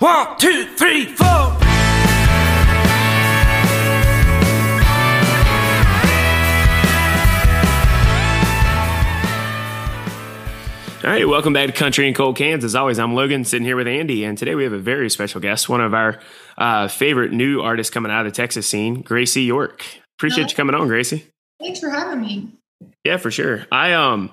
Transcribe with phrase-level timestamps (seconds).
[0.00, 1.26] One, two, three, four.
[1.26, 1.58] All
[11.04, 12.64] right, welcome back to Country and Cold Cans.
[12.64, 15.38] As always, I'm Logan, sitting here with Andy, and today we have a very special
[15.38, 16.18] guest, one of our
[16.56, 19.84] uh, favorite new artists coming out of the Texas scene, Graycie York.
[20.18, 21.24] Appreciate you coming on, Graycie.
[21.58, 22.48] Thanks for having me.
[23.04, 23.66] Yeah, for sure.
[23.70, 24.30] I um,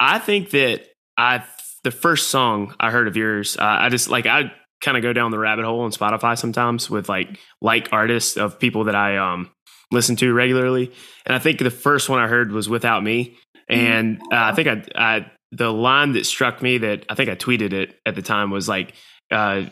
[0.00, 0.86] I think that
[1.18, 1.44] I
[1.84, 5.12] the first song I heard of yours, uh, I just like I kind of go
[5.12, 9.16] down the rabbit hole on Spotify sometimes with like like artists of people that I
[9.16, 9.50] um
[9.92, 10.92] listen to regularly,
[11.26, 13.36] and I think the first one I heard was "Without Me,"
[13.68, 17.34] and uh, I think I, I the line that struck me that I think I
[17.34, 18.94] tweeted it at the time was like
[19.30, 19.64] uh,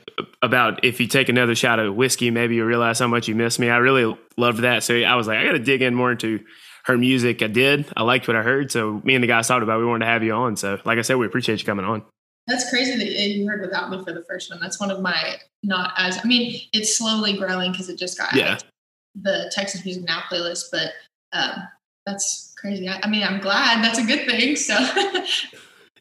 [0.42, 3.58] about if you take another shot of whiskey, maybe you realize how much you miss
[3.58, 3.70] me.
[3.70, 6.40] I really loved that, so I was like, I got to dig in more into
[6.84, 7.42] her music.
[7.42, 7.86] I did.
[7.96, 9.78] I liked what I heard, so me and the guys talked about.
[9.78, 10.56] We wanted to have you on.
[10.56, 12.04] So, like I said, we appreciate you coming on.
[12.48, 14.58] That's crazy that you heard without me for the first one.
[14.60, 16.18] That's one of my not as.
[16.18, 18.58] I mean, it's slowly growing because it just got Yeah.
[19.14, 20.92] the Texas Music Now playlist, but
[21.32, 21.62] um,
[22.06, 22.88] that's crazy.
[22.88, 23.84] I, I mean, I'm glad.
[23.84, 24.56] That's a good thing.
[24.56, 24.74] So.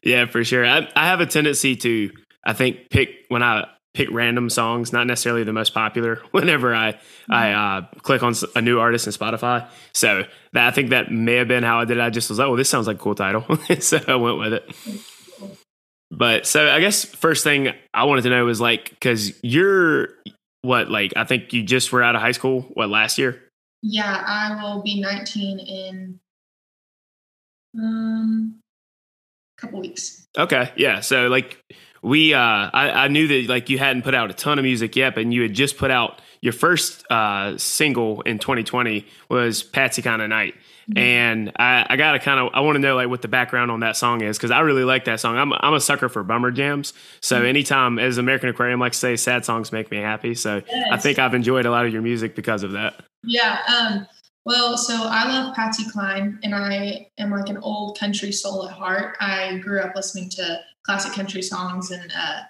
[0.04, 0.66] Yeah, for sure.
[0.66, 2.12] I, I have a tendency to,
[2.46, 6.22] I think, pick when I pick random songs, not necessarily the most popular.
[6.32, 6.98] Whenever I
[7.30, 11.34] I uh, click on a new artist in Spotify, so that I think that may
[11.36, 11.98] have been how I did.
[11.98, 12.02] it.
[12.02, 13.44] I just was like, oh, this sounds like a cool title,
[13.80, 14.72] so I went with it.
[16.10, 20.10] But so I guess first thing I wanted to know was like, because you're
[20.62, 23.42] what, like I think you just were out of high school, what last year?
[23.84, 26.20] Yeah, I will be 19 in
[27.78, 28.60] um
[29.58, 30.26] a couple weeks.
[30.38, 31.02] Okay, yeah.
[31.02, 31.60] So like
[32.02, 34.96] we, uh, I, I knew that like you hadn't put out a ton of music
[34.96, 40.02] yet, but you had just put out your first uh, single in 2020 was "Patsy
[40.02, 40.56] Kind of Night,"
[40.96, 43.82] and I, I gotta kind of I want to know like what the background on
[43.82, 45.38] that song is because I really like that song.
[45.38, 49.16] I'm I'm a sucker for bummer jams, so anytime as American Aquarium like to say,
[49.16, 50.34] sad songs make me happy.
[50.34, 53.02] So I think I've enjoyed a lot of your music because of that.
[53.24, 53.60] Yeah.
[53.68, 54.08] Um,
[54.46, 58.74] well, so I love Patsy Cline, and I am like an old country soul at
[58.74, 59.18] heart.
[59.20, 62.44] I grew up listening to classic country songs, and uh,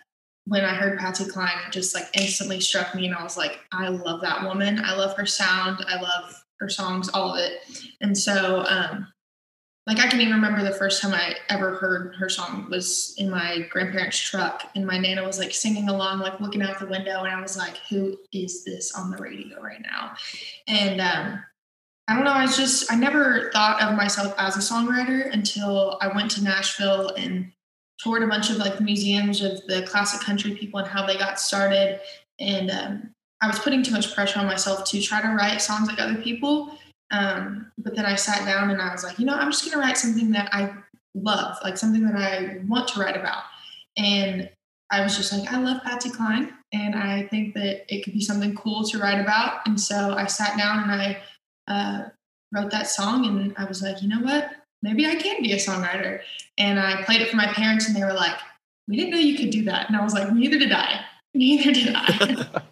[0.46, 3.62] when I heard Patsy Cline, it just like instantly struck me, and I was like,
[3.72, 4.80] I love that woman.
[4.86, 5.84] I love her sound.
[5.88, 7.62] I love her songs, all of it.
[8.02, 9.08] And so, um,
[9.86, 13.30] like, I can even remember the first time I ever heard her song was in
[13.30, 17.24] my grandparents' truck, and my nana was like singing along, like looking out the window,
[17.24, 20.16] and I was like, "Who is this on the radio right now?"
[20.68, 21.42] And um,
[22.08, 22.32] I don't know.
[22.32, 27.10] I just I never thought of myself as a songwriter until I went to Nashville
[27.16, 27.52] and
[28.00, 31.40] toured a bunch of like museums of the classic country people and how they got
[31.40, 32.00] started.
[32.40, 35.88] And um, I was putting too much pressure on myself to try to write songs
[35.88, 36.78] like other people.
[37.12, 39.74] Um, but then I sat down and I was like, you know, I'm just going
[39.74, 40.74] to write something that I
[41.16, 43.44] love, like something that I want to write about.
[43.98, 44.50] And
[44.90, 48.22] I was just like, I love Patsy Cline, and I think that it could be
[48.22, 49.68] something cool to write about.
[49.68, 51.18] And so I sat down and I
[51.68, 52.10] uh,
[52.54, 54.52] wrote that song, and I was like, you know what?
[54.82, 56.22] Maybe I can be a songwriter.
[56.58, 58.38] And I played it for my parents, and they were like,
[58.88, 59.88] we didn't know you could do that.
[59.88, 61.02] And I was like, neither did I.
[61.34, 62.62] Neither did I.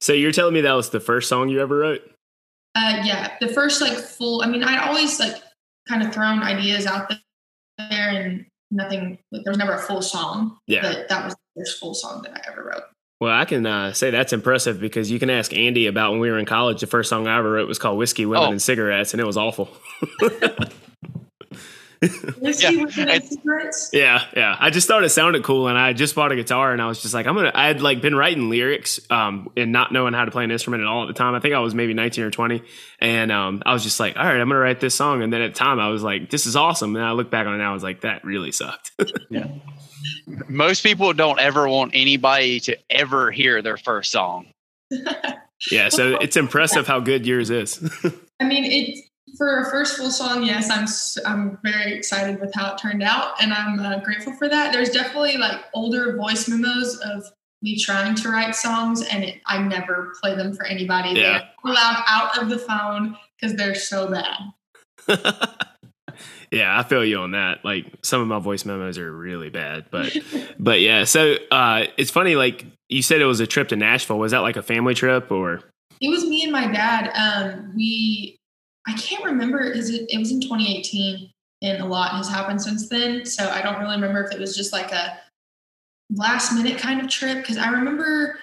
[0.00, 2.02] So you're telling me that was the first song you ever wrote?
[2.74, 4.42] uh, yeah, the first like full.
[4.42, 5.36] I mean, I'd always like
[5.88, 7.08] kind of thrown ideas out
[7.78, 9.18] there, and nothing.
[9.32, 10.58] There was never a full song.
[10.66, 10.82] Yeah.
[10.82, 12.82] but that was the first full song that I ever wrote.
[13.18, 16.30] Well, I can uh, say that's impressive because you can ask Andy about when we
[16.30, 16.80] were in college.
[16.82, 18.50] The first song I ever wrote was called "Whiskey, Women, Oh.
[18.50, 19.70] and Cigarettes," and it was awful.
[22.00, 24.56] Whiskey Yeah, with the yeah, yeah.
[24.58, 27.00] I just thought it sounded cool, and I just bought a guitar, and I was
[27.00, 27.52] just like, I'm gonna.
[27.54, 30.82] I had like been writing lyrics, um, and not knowing how to play an instrument
[30.82, 31.34] at all at the time.
[31.34, 32.62] I think I was maybe 19 or 20,
[33.00, 35.22] and um, I was just like, all right, I'm gonna write this song.
[35.22, 36.94] And then at the time, I was like, this is awesome.
[36.96, 38.92] And I look back on it now, I was like, that really sucked.
[39.28, 39.48] Yeah.
[40.48, 44.46] Most people don't ever want anybody to ever hear their first song.
[45.70, 47.82] yeah, so it's impressive how good yours is.
[48.40, 49.04] I mean, it
[49.36, 50.42] for a first full song.
[50.44, 50.86] Yes, I'm
[51.26, 54.72] I'm very excited with how it turned out, and I'm uh, grateful for that.
[54.72, 57.24] There's definitely like older voice memos of
[57.62, 61.10] me trying to write songs, and it, I never play them for anybody.
[61.10, 61.38] Yeah.
[61.64, 64.38] They're allowed out of the phone because they're so bad.
[66.50, 67.64] yeah, I feel you on that.
[67.64, 70.16] Like some of my voice memos are really bad, but
[70.58, 71.04] but yeah.
[71.04, 72.36] So uh, it's funny.
[72.36, 74.18] Like you said, it was a trip to Nashville.
[74.18, 75.62] Was that like a family trip or?
[76.00, 77.10] It was me and my dad.
[77.14, 78.35] Um, we,
[78.86, 81.30] I can't remember because it, it was in 2018
[81.62, 83.24] and a lot has happened since then.
[83.24, 85.18] So I don't really remember if it was just like a
[86.14, 88.38] last minute kind of trip because I remember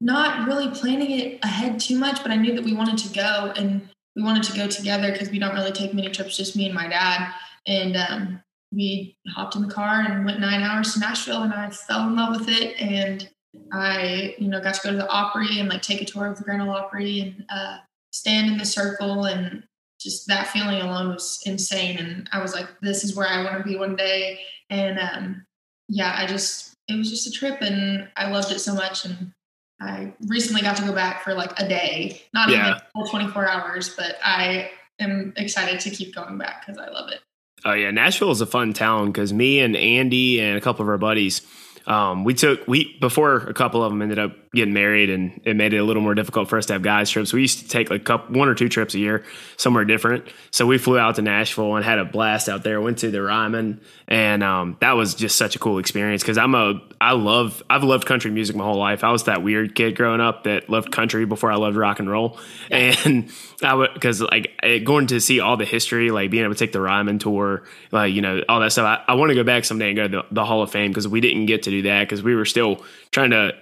[0.00, 3.52] not really planning it ahead too much, but I knew that we wanted to go
[3.56, 6.66] and we wanted to go together because we don't really take many trips, just me
[6.66, 7.32] and my dad.
[7.66, 8.42] And um,
[8.72, 12.16] we hopped in the car and went nine hours to Nashville, and I fell in
[12.16, 12.78] love with it.
[12.80, 13.28] And
[13.72, 16.36] I, you know, got to go to the Opry and like take a tour of
[16.36, 17.78] the Grand Ole Opry and uh,
[18.12, 19.64] stand in the circle and
[20.00, 21.96] just that feeling alone was insane.
[21.98, 24.40] And I was like, this is where I want to be one day.
[24.70, 25.46] And um,
[25.88, 29.04] yeah, I just, it was just a trip and I loved it so much.
[29.04, 29.32] And
[29.80, 32.68] I recently got to go back for like a day, not Yeah.
[32.70, 37.10] even full 24 hours, but I am excited to keep going back because I love
[37.10, 37.20] it.
[37.64, 40.88] Oh yeah, Nashville is a fun town because me and Andy and a couple of
[40.88, 41.42] our buddies,
[41.86, 45.56] um, we took we before a couple of them ended up getting married, and it
[45.56, 47.32] made it a little more difficult for us to have guys trips.
[47.32, 49.24] We used to take like couple, one or two trips a year
[49.56, 50.26] somewhere different.
[50.50, 52.80] So we flew out to Nashville and had a blast out there.
[52.80, 56.54] Went to the Ryman, and um, that was just such a cool experience because I'm
[56.54, 59.02] a I love I've loved country music my whole life.
[59.02, 62.08] I was that weird kid growing up that loved country before I loved rock and
[62.08, 62.38] roll,
[62.70, 63.28] and
[63.62, 66.58] I would because like eh, going to see all the history, like being able to
[66.58, 69.02] take the Ryman tour, like you know all that stuff.
[69.08, 70.92] I, I want to go back someday and go to the, the Hall of Fame
[70.92, 73.52] because we didn't get to do that because we were still trying to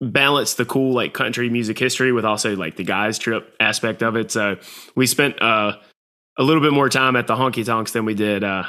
[0.00, 4.16] balance the cool like country music history with also like the guys trip aspect of
[4.16, 4.30] it.
[4.30, 4.58] So
[4.94, 5.76] we spent uh,
[6.38, 8.64] a little bit more time at the honky tonks than we did uh,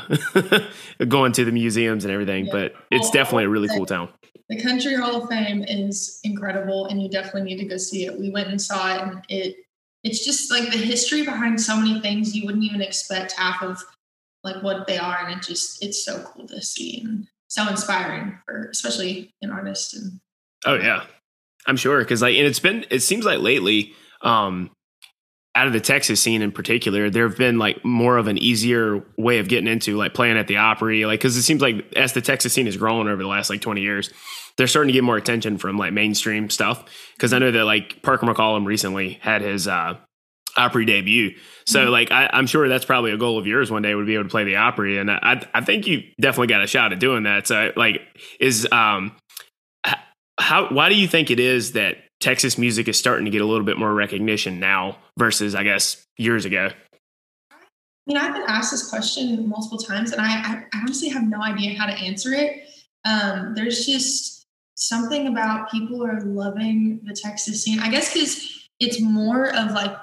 [1.07, 2.45] going to the museums and everything.
[2.45, 2.51] Yeah.
[2.53, 4.09] But it's definitely a really cool town.
[4.49, 8.17] The Country Hall of Fame is incredible, and you definitely need to go see it.
[8.17, 9.55] We went and saw it, and it
[10.03, 13.83] it's just like the history behind so many things you wouldn't even expect half of
[14.45, 18.39] like what they are, and it just it's so cool to see and so inspiring
[18.45, 19.93] for especially an artist.
[19.93, 20.19] And
[20.65, 21.05] Oh yeah,
[21.65, 24.71] I'm sure because like, and it's been it seems like lately, um,
[25.55, 29.03] out of the Texas scene in particular, there have been like more of an easier
[29.17, 32.13] way of getting into like playing at the Opry, like because it seems like as
[32.13, 34.11] the Texas scene has grown over the last like 20 years,
[34.57, 36.85] they're starting to get more attention from like mainstream stuff.
[37.15, 39.97] Because I know that like Parker McCollum recently had his uh,
[40.57, 41.91] Opry debut, so Mhm.
[41.91, 44.23] like I, I'm sure that's probably a goal of yours one day would be able
[44.25, 47.23] to play the Opry, and I I think you definitely got a shot at doing
[47.23, 47.47] that.
[47.47, 48.01] So like
[48.39, 49.15] is um
[50.39, 53.45] how why do you think it is that Texas music is starting to get a
[53.45, 56.69] little bit more recognition now versus I guess years ago?
[57.51, 57.55] I
[58.07, 61.41] mean, I've been asked this question multiple times, and I, I I honestly have no
[61.41, 62.63] idea how to answer it.
[63.05, 64.45] Um, there's just
[64.75, 67.79] something about people are loving the Texas scene.
[67.79, 69.95] I guess because it's more of like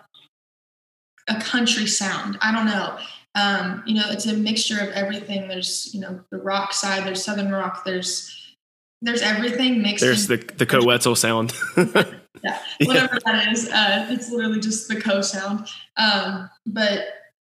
[1.29, 2.39] a country sound.
[2.41, 2.99] I don't know.
[3.35, 5.49] Um, you know, it's a mixture of everything.
[5.49, 7.05] There's you know the rock side.
[7.05, 7.85] There's southern rock.
[7.85, 8.55] There's
[9.03, 10.05] there's everything mixed.
[10.05, 11.53] There's the the Coetzel sound.
[11.77, 13.69] yeah, whatever that is.
[13.69, 15.67] Uh, it's literally just the co sound.
[15.97, 17.07] Um, but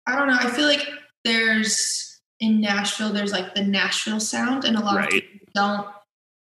[0.07, 0.39] I don't know.
[0.39, 0.89] I feel like
[1.25, 5.87] there's in Nashville, there's like the Nashville sound, and a lot of people don't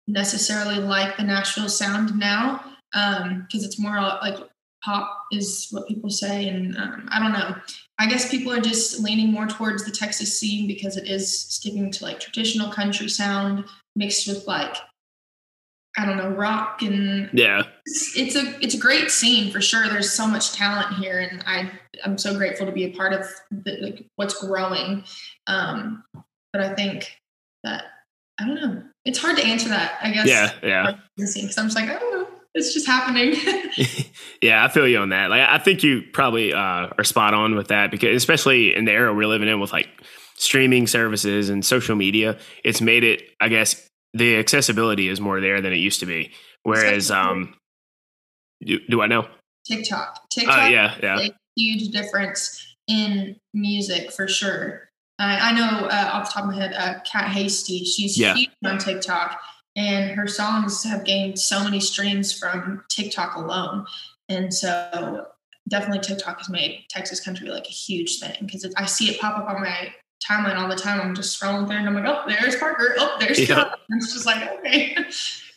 [0.07, 4.37] necessarily like the Nashville sound now because it's more like
[4.85, 7.55] pop is what people say, and um, I don't know.
[7.99, 11.91] I guess people are just leaning more towards the Texas scene because it is sticking
[11.93, 13.65] to like traditional country sound
[13.97, 14.77] mixed with like
[15.97, 17.63] I don't know rock and Yeah.
[17.87, 19.89] it's, it's a it's a great scene for sure.
[19.89, 21.71] There's so much talent here, and I
[22.05, 25.05] I'm so grateful to be a part of the, like, what's growing.
[25.47, 26.03] Um,
[26.53, 27.17] but I think
[27.63, 27.85] that
[28.41, 28.83] I don't know.
[29.05, 29.99] It's hard to answer that.
[30.03, 30.27] I guess.
[30.27, 30.51] Yeah.
[30.63, 30.97] Yeah.
[31.17, 32.14] Because I'm just like, oh,
[32.55, 33.35] it's just happening.
[34.43, 35.31] yeah, I feel you on that.
[35.31, 38.93] Like, I think you probably uh, are spot on with that because, especially in the
[38.93, 39.89] era we're living in with like
[40.37, 43.23] streaming services and social media, it's made it.
[43.41, 46.33] I guess the accessibility is more there than it used to be.
[46.63, 47.55] Whereas, um,
[48.65, 49.27] do, do I know?
[49.67, 50.15] TikTok.
[50.19, 54.89] Oh TikTok yeah, yeah, a huge difference in music for sure.
[55.19, 58.35] I, I know uh, off the top of my head, uh, Kat Hasty, she's Yeah.
[58.35, 59.41] huge on TikTok,
[59.77, 63.87] and her songs have gained so many streams from TikTok alone.
[64.29, 65.27] And so,
[65.69, 69.39] definitely, TikTok has made Texas country like a huge thing because I see it pop
[69.39, 69.93] up on my
[70.29, 71.01] timeline all the time.
[71.01, 72.95] I'm just scrolling through, and I'm like, oh, there's Parker.
[72.99, 73.75] Oh, there's Yeah.
[73.91, 74.97] And It's just like, okay.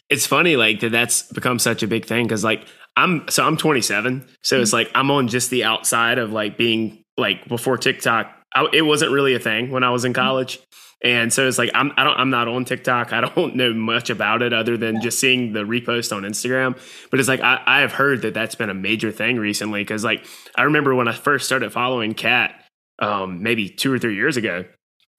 [0.10, 3.58] it's funny like that that's become such a big thing because like i'm so i'm
[3.58, 4.78] 27 so it's mm-hmm.
[4.78, 9.12] like i'm on just the outside of like being like before tiktok I, it wasn't
[9.12, 10.22] really a thing when i was in mm-hmm.
[10.22, 10.60] college
[11.04, 13.14] and so it's like i'm i don't i'm not on tiktok.
[13.14, 16.78] I don't know much about it other than just seeing the repost on instagram.
[17.10, 19.82] But it's like i, I have heard that that's been a major thing recently.
[19.82, 20.26] Because like
[20.56, 22.64] i remember when i first started following kat
[23.00, 24.66] um maybe two or three years ago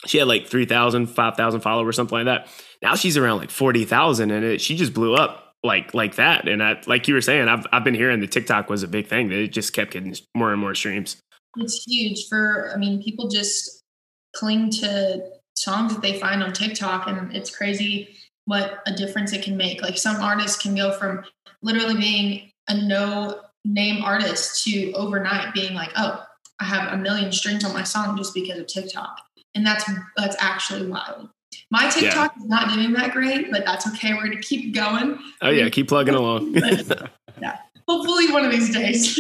[0.07, 2.49] she had like 3000 5000 followers something like that.
[2.83, 6.49] Now she's around like 40,000 and it, she just blew up like like that.
[6.49, 9.09] And I like you were saying I've I've been hearing the TikTok was a big
[9.09, 9.29] thing.
[9.29, 11.17] That it just kept getting more and more streams.
[11.57, 13.83] It's huge for, I mean, people just
[14.37, 15.21] cling to
[15.63, 19.83] songs that they find on TikTok, and it's crazy what a difference it can make.
[19.83, 21.23] Like some artists can go from
[21.63, 26.25] literally being a no name artist to overnight being like, oh,
[26.59, 29.21] I have a million streams on my song just because of TikTok.
[29.55, 29.85] And that's
[30.17, 31.29] that's actually wild.
[31.71, 32.43] My TikTok yeah.
[32.43, 34.15] is not doing that great, but that's okay.
[34.15, 35.19] We're gonna keep going.
[35.43, 36.55] Oh yeah, keep plugging along.
[36.55, 39.19] yeah, hopefully one of these days.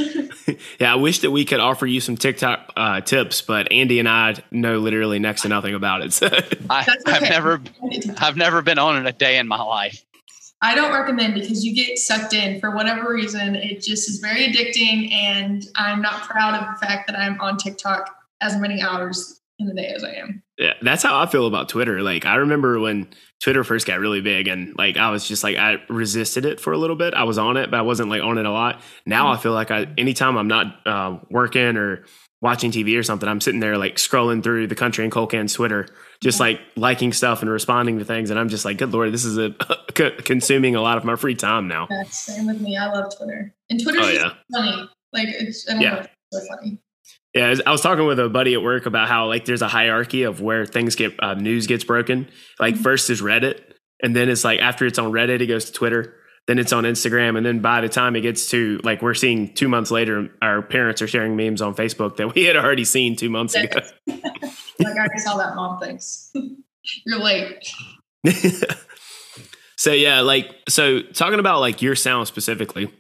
[0.79, 4.09] yeah, I wish that we could offer you some TikTok uh, tips, but Andy and
[4.09, 6.13] I know literally next to nothing about it.
[6.13, 6.29] So.
[6.71, 7.61] I, have never,
[8.19, 10.05] I've never been on it a day in my life.
[10.61, 13.55] I don't recommend because you get sucked in for whatever reason.
[13.55, 17.57] It just is very addicting, and I'm not proud of the fact that I'm on
[17.57, 20.43] TikTok as many hours in the day as I am.
[20.57, 22.03] Yeah, that's how I feel about Twitter.
[22.03, 23.09] Like I remember when
[23.43, 26.73] Twitter first got really big, and like I was just like I resisted it for
[26.73, 27.15] a little bit.
[27.15, 28.81] I was on it, but I wasn't like on it a lot.
[29.07, 29.39] Now mm-hmm.
[29.39, 32.05] I feel like I anytime I'm not uh, working or
[32.41, 35.53] watching TV or something, I'm sitting there like scrolling through the country and Cold Cans'
[35.53, 35.89] Twitter,
[36.23, 39.25] just like liking stuff and responding to things, and I'm just like, good lord, this
[39.25, 39.51] is a
[40.25, 41.89] consuming a lot of my free time now.
[41.91, 42.77] Yeah, same with me.
[42.77, 44.33] I love Twitter, and Twitter's oh, yeah.
[44.53, 44.89] funny.
[45.13, 45.91] Like it's I yeah.
[45.91, 46.81] Know, it's so funny.
[47.35, 50.23] Yeah, I was talking with a buddy at work about how like there's a hierarchy
[50.23, 52.29] of where things get uh, news gets broken.
[52.59, 52.83] Like mm-hmm.
[52.83, 53.61] first is Reddit,
[54.03, 56.15] and then it's like after it's on Reddit, it goes to Twitter,
[56.47, 59.53] then it's on Instagram, and then by the time it gets to like we're seeing
[59.53, 63.15] two months later, our parents are sharing memes on Facebook that we had already seen
[63.15, 63.81] two months ago.
[64.07, 66.33] like I saw that mom thinks
[67.07, 67.71] you're late.
[69.77, 72.91] so yeah, like so talking about like your sound specifically,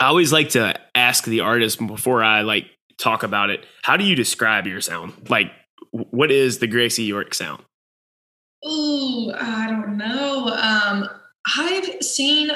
[0.00, 2.66] I always like to ask the artist before I like
[3.00, 3.66] talk about it.
[3.82, 5.28] How do you describe your sound?
[5.28, 5.50] Like,
[5.90, 7.64] what is the Graycie York sound?
[8.66, 10.48] Ooh, I don't know.
[10.48, 11.08] Um,
[11.56, 12.50] I've seen.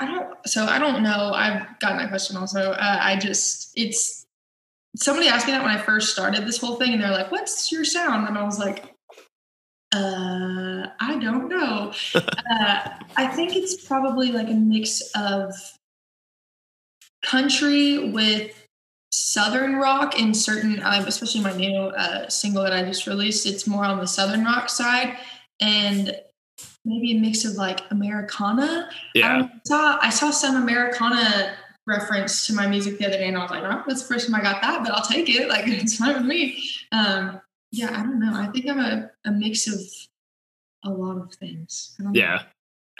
[0.00, 0.36] I don't.
[0.46, 1.32] So I don't know.
[1.34, 2.72] I've gotten that question also.
[2.72, 4.26] Uh, I just it's
[4.96, 7.70] somebody asked me that when I first started this whole thing, and they're like, "What's
[7.70, 8.94] your sound?" And I was like,
[9.94, 11.92] uh, I don't know.
[12.14, 15.52] uh, I think it's probably like a mix of
[17.22, 18.63] country with
[19.14, 23.64] southern rock in certain um, especially my new uh, single that i just released it's
[23.64, 25.16] more on the southern rock side.
[25.60, 26.16] And
[26.84, 28.90] maybe a mix of like americana.
[29.14, 29.44] Yeah.
[29.44, 31.54] I saw, I saw some americana
[31.86, 34.28] reference to my music the other day and i was like oh, that's the first
[34.28, 35.48] time i got that but i'll take it.
[35.54, 36.64] Like it's fine with me.
[36.90, 37.40] Um,
[37.70, 38.34] yeah i don't know.
[38.34, 39.80] I think i'm a, a mix of
[40.84, 41.94] a lot of things.
[42.04, 42.42] I yeah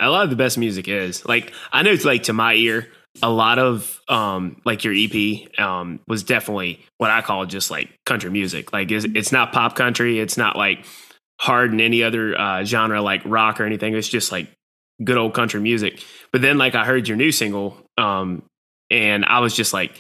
[0.00, 0.09] know.
[0.09, 1.26] a lot of the best music is.
[1.26, 2.87] Like i know it's like to my ear
[3.23, 7.90] a lot of um like your EP um was definitely what I call just like
[8.06, 8.73] country music.
[8.73, 10.85] Like it's, it's not pop country, it's not like
[11.40, 13.94] hard in any other uh genre like rock or anything.
[13.94, 14.49] It's just like
[15.02, 16.02] good old country music.
[16.33, 18.42] But then like I heard your new single um
[18.90, 19.99] and I was just like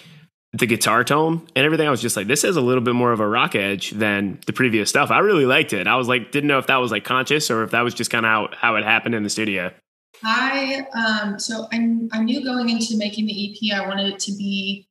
[0.52, 3.12] the guitar tone and everything I was just like this has a little bit more
[3.12, 5.10] of a rock edge than the previous stuff.
[5.10, 5.86] I really liked it.
[5.86, 8.10] I was like didn't know if that was like conscious or if that was just
[8.10, 9.72] kind of how how it happened in the studio.
[10.22, 14.32] I um so I'm I knew going into making the EP I wanted it to
[14.32, 14.88] be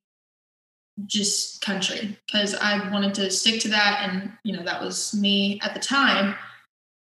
[1.05, 5.59] just country because I wanted to stick to that and you know that was me
[5.63, 6.35] at the time.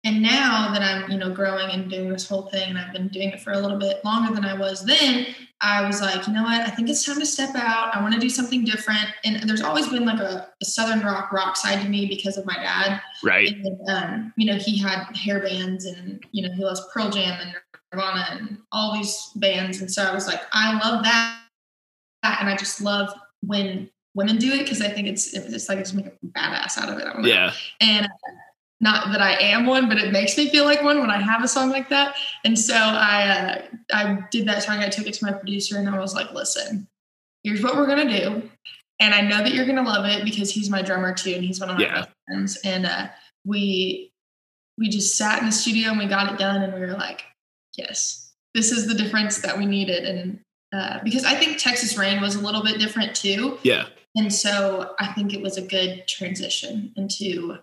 [0.04, 3.08] And now that I'm, you know, growing and doing this whole thing and I've been
[3.10, 5.28] doing it for a little bit longer than I was then,
[5.62, 6.62] I was like, you know what?
[6.62, 7.96] I think it's time to step out.
[7.96, 9.06] I want to do something different.
[9.24, 12.48] And there's always been like a, a Southern rock rock side to me because of
[12.48, 13.00] my dad.
[13.24, 13.50] Right.
[13.50, 17.40] And, um, you know, he had hair bands and, you know, he loves Pearl Jam
[17.40, 17.54] and
[17.94, 19.82] Nirvana and all these bands.
[19.82, 21.42] And so I was like, I love that.
[22.24, 25.96] And I just love when women do it because I think it's it's like just
[25.96, 27.26] make a badass out of it.
[27.26, 27.54] Yeah.
[27.80, 28.08] And
[28.80, 31.44] not that I am one, but it makes me feel like one when I have
[31.44, 32.16] a song like that.
[32.44, 33.62] And so I uh,
[33.94, 34.80] I did that song.
[34.80, 36.88] I took it to my producer and I was like, listen,
[37.44, 38.50] here's what we're gonna do.
[39.00, 41.60] And I know that you're gonna love it because he's my drummer too, and he's
[41.60, 42.06] one of my yeah.
[42.28, 42.58] friends.
[42.64, 43.08] And uh,
[43.46, 44.12] we
[44.78, 47.24] we just sat in the studio and we got it done, and we were like,
[47.78, 50.06] yes, this is the difference that we needed.
[50.06, 50.40] And
[50.74, 53.58] uh, because I think Texas Rain was a little bit different too.
[53.64, 53.88] Yeah.
[54.16, 57.58] And so I think it was a good transition into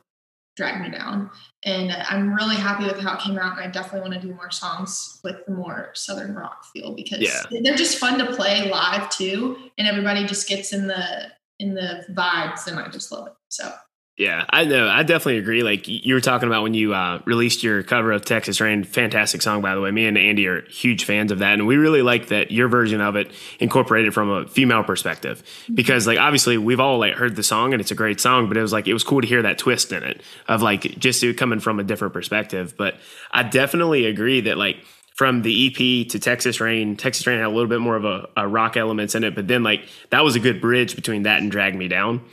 [0.57, 1.31] Drag Me Down.
[1.65, 3.59] And I'm really happy with how it came out.
[3.59, 7.21] And I definitely want to do more songs with the more Southern rock feel because
[7.21, 7.61] yeah.
[7.63, 9.57] they're just fun to play live too.
[9.79, 13.35] And everybody just gets in the in the vibes and I just love it.
[13.49, 13.73] So
[14.19, 14.89] yeah, I know.
[14.89, 15.63] I definitely agree.
[15.63, 19.43] Like you were talking about when you uh, released your cover of Texas Rain, fantastic
[19.43, 19.93] song, by the way.
[19.93, 21.53] Me and Andy are huge fans of that.
[21.55, 25.45] And we really like that your version of it incorporated from a female perspective.
[25.45, 25.75] Mm-hmm.
[25.77, 28.57] Because, like, obviously, we've all like heard the song and it's a great song, but
[28.57, 31.25] it was like, it was cool to hear that twist in it of like just
[31.37, 32.75] coming from a different perspective.
[32.77, 32.97] But
[33.31, 34.79] I definitely agree that, like,
[35.19, 36.97] from the EP to Texas Rain.
[36.97, 39.49] Texas Rain had a little bit more of a, a, rock elements in it, but
[39.49, 42.25] then like that was a good bridge between that and Drag Me Down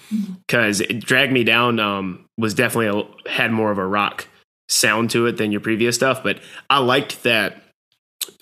[0.46, 1.00] because mm-hmm.
[1.00, 4.27] Drag Me Down um, was definitely a, had more of a rock
[4.70, 6.22] sound to it than your previous stuff.
[6.22, 6.39] But
[6.70, 7.63] I liked that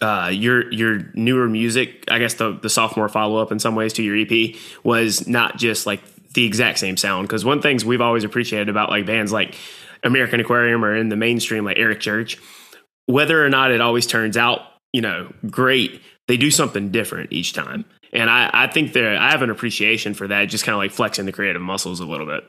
[0.02, 2.04] uh, your your newer music.
[2.10, 5.58] I guess the the sophomore follow up in some ways to your EP was not
[5.58, 6.02] just like
[6.34, 9.56] the exact same sound because one things we've always appreciated about like bands like
[10.04, 12.38] American Aquarium or in the mainstream like Eric Church,
[13.05, 17.53] whether or not it always turns out, you know, great, they do something different each
[17.53, 17.86] time.
[18.13, 20.91] And I, I think that I have an appreciation for that, just kind of like
[20.91, 22.43] flexing the creative muscles a little bit.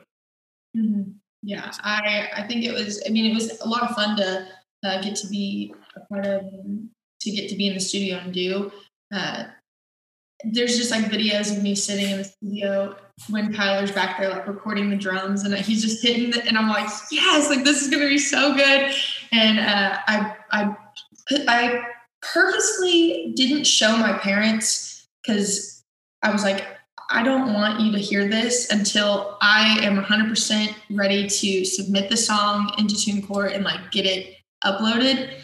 [0.77, 1.11] Mm-hmm.
[1.43, 3.03] Yeah, I I think it was.
[3.05, 4.47] I mean, it was a lot of fun to
[4.83, 6.41] uh, get to be a part of,
[7.21, 8.71] to get to be in the studio and do.
[9.13, 9.45] Uh,
[10.43, 12.95] there's just like videos of me sitting in the studio
[13.29, 16.67] when Tyler's back there like recording the drums and he's just hitting it and I'm
[16.67, 18.93] like yes like this is gonna be so good.
[19.31, 20.75] And uh, I I
[21.47, 21.83] I
[22.21, 25.83] purposely didn't show my parents because
[26.23, 26.65] I was like
[27.09, 32.17] I don't want you to hear this until I am 100% ready to submit the
[32.17, 35.39] song into TuneCore and like get it uploaded.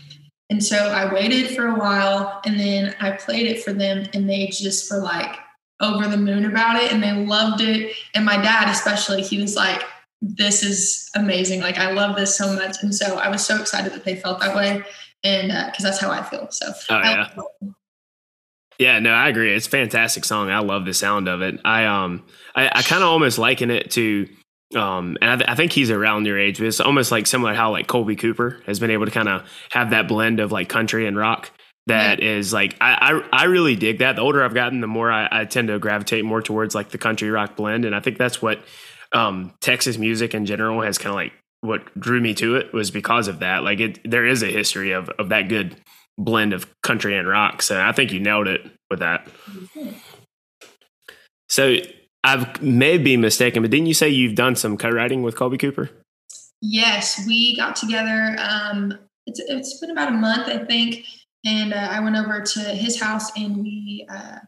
[0.49, 4.27] And so I waited for a while and then I played it for them and
[4.27, 5.37] they just were like
[5.81, 7.95] over the moon about it and they loved it.
[8.13, 9.83] And my dad, especially, he was like,
[10.21, 11.61] this is amazing.
[11.61, 12.77] Like, I love this so much.
[12.81, 14.83] And so I was so excited that they felt that way.
[15.23, 16.47] And because uh, that's how I feel.
[16.51, 17.29] So, oh, yeah.
[18.79, 19.53] Yeah, no, I agree.
[19.53, 20.49] It's a fantastic song.
[20.49, 21.59] I love the sound of it.
[21.63, 24.27] I um I, I kind of almost liken it to
[24.75, 27.53] um, and I, th- I, think he's around your age, but it's almost like similar
[27.53, 30.69] how like Colby Cooper has been able to kind of have that blend of like
[30.69, 31.51] country and rock.
[31.87, 32.29] That yeah.
[32.29, 34.15] is like I, I, I really dig that.
[34.15, 36.99] The older I've gotten, the more I, I, tend to gravitate more towards like the
[36.99, 38.61] country rock blend, and I think that's what
[39.13, 42.91] um, Texas music in general has kind of like what drew me to it was
[42.91, 43.63] because of that.
[43.63, 45.75] Like it, there is a history of of that good
[46.17, 47.61] blend of country and rock.
[47.61, 49.27] So I think you nailed it with that.
[49.49, 49.89] Mm-hmm.
[51.49, 51.77] So
[52.23, 55.89] I may be mistaken, but didn't you say you've done some co-writing with Colby Cooper?
[56.61, 58.37] Yes, we got together.
[58.39, 61.05] Um, it's, it's been about a month, I think,
[61.45, 64.39] and uh, I went over to his house and we uh,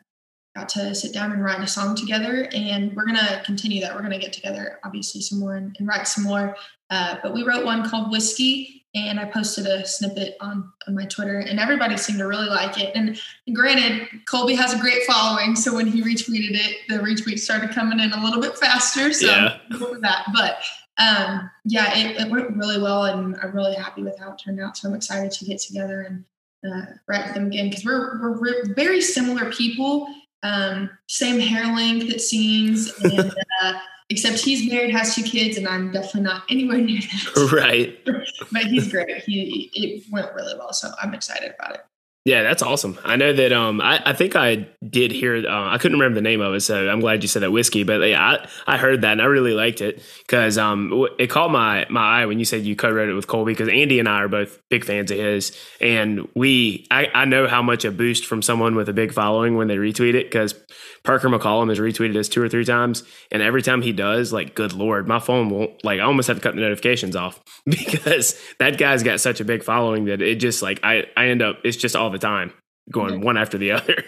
[0.56, 2.48] got to sit down and write a song together.
[2.54, 3.96] And we're gonna continue that.
[3.96, 6.56] We're gonna get together, obviously, some more and, and write some more.
[6.90, 11.06] Uh, but we wrote one called Whiskey, and I posted a snippet on, on my
[11.06, 12.92] Twitter, and everybody seemed to really like it.
[12.96, 13.20] And
[13.56, 18.00] granted, Colby has a great following, so when he retweeted it, the retweets started coming
[18.00, 19.12] in a little bit faster.
[19.12, 19.58] So yeah.
[20.02, 20.60] that, but
[21.00, 24.60] um, yeah, it, it, went really well, and I'm really happy with how it turned
[24.60, 24.78] out.
[24.78, 26.24] So I'm excited to get together and
[26.68, 30.08] uh, write with them again because we're, we're, we're very similar people.
[30.44, 35.68] Um, same hair length, it seems, and uh, except he's married, has two kids, and
[35.68, 37.50] I'm definitely not anywhere near that.
[37.54, 37.98] Right.
[38.52, 39.24] but he's great.
[39.24, 41.82] He it went really well, so I'm excited about it.
[42.26, 42.98] Yeah, that's awesome.
[43.04, 43.52] I know that.
[43.52, 45.46] Um, I, I think I did hear.
[45.46, 47.84] Uh, I couldn't remember the name of it, so I'm glad you said that whiskey.
[47.84, 48.22] But yeah,
[48.66, 52.22] I, I heard that and I really liked it because um, it caught my my
[52.22, 54.62] eye when you said you co-wrote it with Colby because Andy and I are both
[54.70, 58.76] big fans of his, and we I, I know how much a boost from someone
[58.76, 60.56] with a big following when they retweet it because
[61.04, 64.56] Parker McCollum has retweeted us two or three times, and every time he does, like,
[64.56, 66.00] good lord, my phone won't like.
[66.00, 69.62] I almost have to cut the notifications off because that guy's got such a big
[69.62, 72.54] following that it just like I I end up it's just all the time
[72.92, 73.26] going yeah.
[73.26, 74.04] one after the other.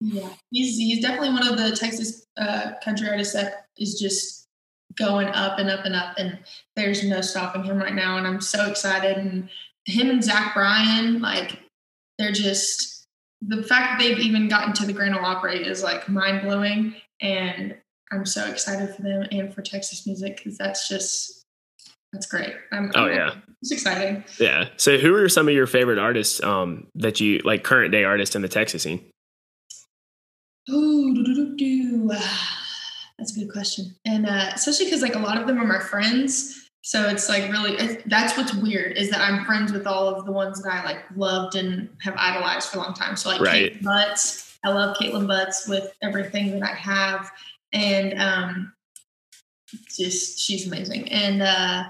[0.00, 4.46] yeah, he's he's definitely one of the Texas uh, country artists that is just
[4.96, 6.38] going up and up and up, and
[6.76, 8.16] there's no stopping him right now.
[8.16, 9.16] And I'm so excited.
[9.16, 9.48] And
[9.86, 11.58] him and Zach Bryan, like,
[12.18, 13.06] they're just
[13.42, 16.94] the fact that they've even gotten to the Grand Ole Opry is like mind blowing,
[17.20, 17.76] and
[18.12, 21.43] I'm so excited for them and for Texas music because that's just
[22.14, 22.54] that's great.
[22.72, 24.24] I'm, oh I'm, yeah, it's exciting.
[24.38, 24.68] Yeah.
[24.76, 28.36] So, who are some of your favorite artists um, that you like current day artists
[28.36, 29.04] in the Texas scene?
[30.70, 31.12] Ooh,
[33.18, 35.80] that's a good question, and uh, especially because like a lot of them are my
[35.80, 36.70] friends.
[36.82, 40.32] So it's like really that's what's weird is that I'm friends with all of the
[40.32, 43.16] ones that I like loved and have idolized for a long time.
[43.16, 43.72] So like right.
[43.72, 47.30] Kaitlin Butts, I love Kaitlin Butts with everything that I have,
[47.72, 48.72] and um,
[49.96, 51.10] just she's amazing.
[51.10, 51.84] And uh,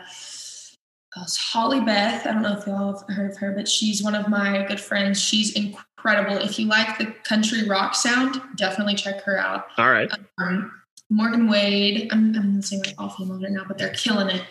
[1.17, 4.15] uh, Holly Beth, I don't know if y'all have heard of her, but she's one
[4.15, 5.21] of my good friends.
[5.21, 6.37] She's incredible.
[6.37, 9.67] If you like the country rock sound, definitely check her out.
[9.79, 10.11] All right.
[10.39, 10.73] Um,
[11.11, 14.43] Morgan Wade, I'm, I'm saying like all females right now, but they're killing it.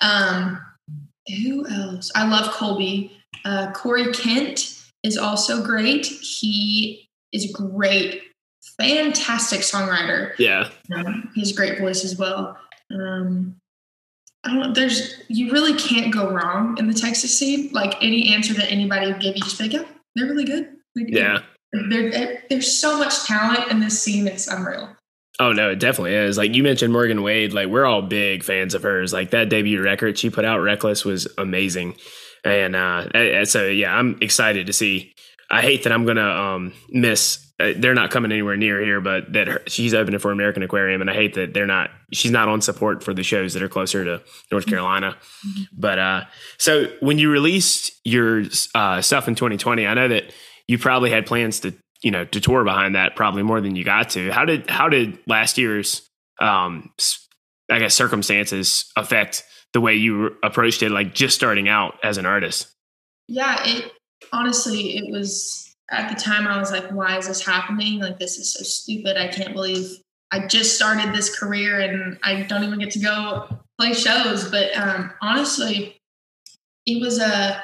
[0.00, 0.60] Um,
[1.28, 2.10] who else?
[2.14, 3.16] I love Colby.
[3.44, 6.06] Uh, Corey Kent is also great.
[6.06, 8.22] He is great,
[8.78, 10.32] fantastic songwriter.
[10.38, 12.56] Yeah, um, he has a great voice as well.
[12.92, 13.56] Um,
[14.44, 14.72] I don't know.
[14.72, 17.70] There's you really can't go wrong in the Texas scene.
[17.72, 20.68] Like any answer that anybody would give you, just like, yeah, they're really good.
[20.94, 21.08] They're.
[21.08, 21.38] Yeah,
[21.72, 24.26] they're, there's so much talent in this scene.
[24.26, 24.96] It's unreal.
[25.40, 26.36] Oh no, it definitely is.
[26.36, 29.12] Like you mentioned Morgan Wade, like we're all big fans of hers.
[29.12, 31.96] Like that debut record she put out, Reckless, was amazing.
[32.44, 35.14] And uh so yeah, I'm excited to see.
[35.50, 39.46] I hate that I'm gonna um miss they're not coming anywhere near here, but that
[39.46, 41.90] her, she's opening for American Aquarium, and I hate that they're not.
[42.12, 45.16] She's not on support for the shows that are closer to North Carolina.
[45.46, 45.62] Mm-hmm.
[45.72, 46.24] But uh,
[46.58, 48.44] so when you released your
[48.74, 50.32] uh, stuff in 2020, I know that
[50.66, 53.84] you probably had plans to you know to tour behind that probably more than you
[53.84, 54.30] got to.
[54.30, 56.08] How did how did last year's
[56.40, 56.90] um,
[57.70, 62.26] I guess circumstances affect the way you approached it, like just starting out as an
[62.26, 62.68] artist?
[63.28, 63.92] Yeah, it
[64.32, 68.00] honestly it was at the time I was like, why is this happening?
[68.00, 69.16] Like, this is so stupid.
[69.16, 69.98] I can't believe
[70.32, 74.50] I just started this career and I don't even get to go play shows.
[74.50, 76.00] But um, honestly,
[76.86, 77.62] it was a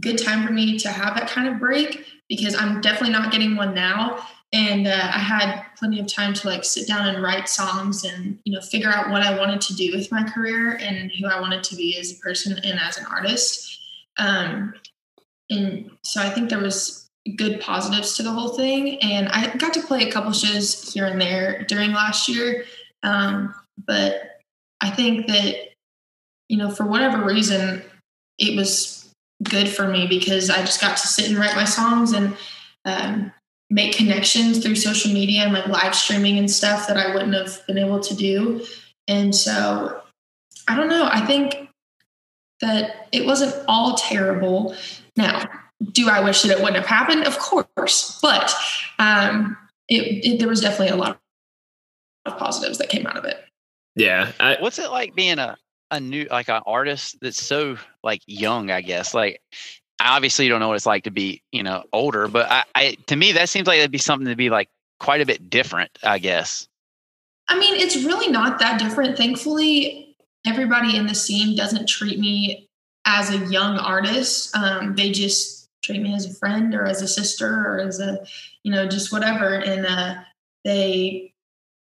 [0.00, 3.56] good time for me to have that kind of break because I'm definitely not getting
[3.56, 4.26] one now.
[4.52, 8.38] And uh, I had plenty of time to like sit down and write songs and
[8.44, 11.38] you know figure out what I wanted to do with my career and who I
[11.38, 13.78] wanted to be as a person and as an artist.
[14.16, 14.74] Um,
[15.50, 18.98] and so I think there was good positives to the whole thing.
[19.02, 22.64] And I got to play a couple shows here and there during last year.
[23.02, 23.54] Um,
[23.86, 24.40] but
[24.80, 25.54] I think that,
[26.48, 27.82] you know, for whatever reason,
[28.38, 29.10] it was
[29.42, 32.36] good for me because I just got to sit and write my songs and
[32.84, 33.32] um,
[33.70, 37.64] make connections through social media and like live streaming and stuff that I wouldn't have
[37.66, 38.64] been able to do.
[39.06, 40.00] And so
[40.66, 41.08] I don't know.
[41.10, 41.68] I think
[42.60, 44.74] that it wasn't all terrible.
[45.16, 45.48] Now,
[45.92, 47.26] do I wish that it wouldn't have happened?
[47.26, 48.54] Of course, but
[48.98, 49.56] um,
[49.88, 51.20] it, it, there was definitely a lot
[52.26, 53.44] of positives that came out of it.
[53.94, 54.32] Yeah.
[54.38, 55.56] I, What's it like being a
[55.90, 58.70] a new like an artist that's so like young?
[58.70, 59.40] I guess like
[60.00, 62.96] obviously you don't know what it's like to be you know older, but I, I
[63.06, 64.68] to me that seems like it'd be something to be like
[65.00, 65.90] quite a bit different.
[66.02, 66.68] I guess.
[67.48, 69.16] I mean, it's really not that different.
[69.16, 72.68] Thankfully, everybody in the scene doesn't treat me
[73.06, 74.54] as a young artist.
[74.54, 78.24] Um, they just treat me as a friend or as a sister or as a
[78.62, 79.54] you know just whatever.
[79.54, 80.16] And uh,
[80.64, 81.32] they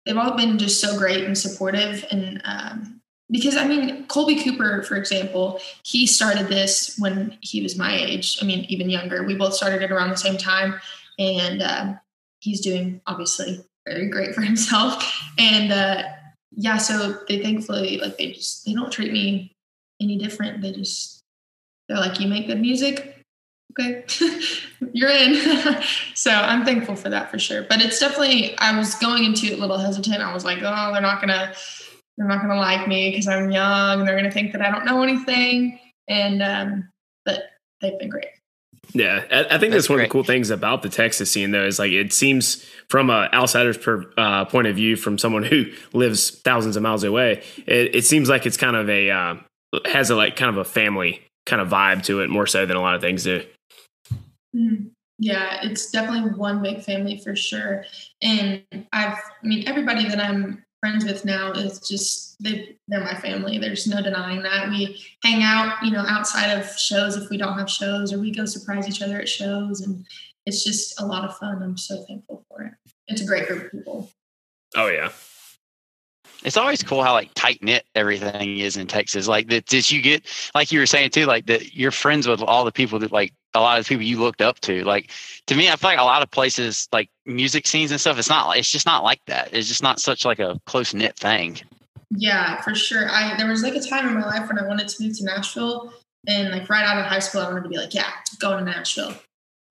[0.05, 2.05] they've all been just so great and supportive.
[2.11, 7.75] And um, because i mean colby cooper for example he started this when he was
[7.75, 9.23] my age i mean even younger.
[9.23, 10.79] We both started it around the same time.
[11.17, 11.93] And uh,
[12.39, 15.11] he's doing obviously very great for himself.
[15.37, 16.03] And uh,
[16.51, 19.55] yeah so they thankfully like they just they don't treat me
[20.01, 20.61] any different.
[20.61, 21.23] They just
[21.87, 23.14] they're like you make good music
[23.79, 24.05] okay,
[24.93, 25.35] you're in.
[26.13, 27.63] so I'm thankful for that for sure.
[27.63, 30.21] But it's definitely, I was going into it a little hesitant.
[30.21, 31.53] I was like, oh, they're not gonna,
[32.17, 33.99] they're not gonna like me because I'm young.
[33.99, 35.79] And they're gonna think that I don't know anything.
[36.07, 36.89] And um,
[37.25, 37.43] but
[37.81, 38.27] they've been great.
[38.93, 40.05] Yeah, I, I think that's, that's one great.
[40.05, 43.29] of the cool things about the Texas scene, though, is like it seems from an
[43.33, 47.95] outsider's per, uh, point of view, from someone who lives thousands of miles away, it,
[47.95, 49.35] it seems like it's kind of a uh,
[49.85, 52.77] has a like kind of a family kind of vibe to it more so than
[52.77, 53.43] a lot of things do.
[54.55, 54.87] Mm-hmm.
[55.17, 57.85] Yeah, it's definitely one big family for sure.
[58.21, 63.15] And I've, I mean, everybody that I'm friends with now is just they they're my
[63.15, 63.57] family.
[63.57, 64.69] There's no denying that.
[64.69, 68.31] We hang out, you know, outside of shows if we don't have shows, or we
[68.31, 70.05] go surprise each other at shows, and
[70.45, 71.63] it's just a lot of fun.
[71.63, 72.73] I'm so thankful for it.
[73.07, 74.11] It's a great group of people.
[74.75, 75.11] Oh yeah,
[76.45, 79.27] it's always cool how like tight knit everything is in Texas.
[79.27, 82.41] Like that, did you get like you were saying too, like that you're friends with
[82.41, 84.83] all the people that like a lot of people you looked up to.
[84.83, 85.09] Like
[85.47, 88.19] to me, I feel like a lot of places like music scenes and stuff.
[88.19, 88.55] It's not.
[88.57, 89.49] It's just not like that.
[89.53, 91.59] It's just not such like a close knit thing.
[92.11, 93.09] Yeah, for sure.
[93.09, 95.25] I there was like a time in my life when I wanted to move to
[95.25, 95.93] Nashville,
[96.27, 98.71] and like right out of high school, I wanted to be like, yeah, going to
[98.71, 99.15] Nashville.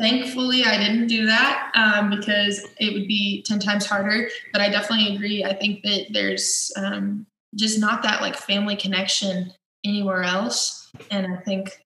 [0.01, 4.29] Thankfully, I didn't do that um, because it would be 10 times harder.
[4.53, 5.45] But I definitely agree.
[5.45, 9.53] I think that there's um, just not that like family connection
[9.85, 10.91] anywhere else.
[11.11, 11.81] And I think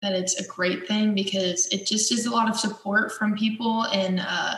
[0.00, 3.82] that it's a great thing because it just is a lot of support from people
[3.84, 4.56] and uh,